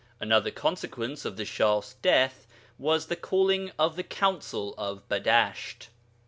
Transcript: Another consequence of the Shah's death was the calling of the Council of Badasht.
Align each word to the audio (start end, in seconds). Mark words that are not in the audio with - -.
Another 0.19 0.49
consequence 0.49 1.25
of 1.25 1.37
the 1.37 1.45
Shah's 1.45 1.93
death 2.01 2.47
was 2.79 3.05
the 3.05 3.15
calling 3.15 3.71
of 3.77 3.95
the 3.95 4.03
Council 4.03 4.73
of 4.75 5.07
Badasht. 5.07 5.89